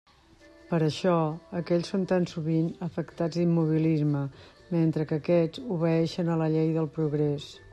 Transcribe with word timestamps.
Per 0.69 0.77
això 0.85 1.11
aquells 1.59 1.91
són 1.93 2.05
tan 2.11 2.25
sovint 2.31 2.71
afectats 2.87 3.39
d'immobilisme, 3.41 4.23
mentre 4.77 5.07
que 5.13 5.21
aquests 5.23 5.63
obeeixen 5.77 6.33
a 6.37 6.41
la 6.45 6.49
llei 6.57 6.73
del 6.81 6.91
progrés. 6.99 7.47